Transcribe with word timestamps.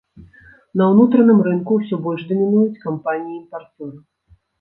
На 0.79 0.83
ўнутраным 0.93 1.43
рынку 1.47 1.71
ўсё 1.81 1.99
больш 2.05 2.23
дамінуюць 2.31 2.81
кампаніі 2.87 3.37
імпарцёры. 3.41 3.97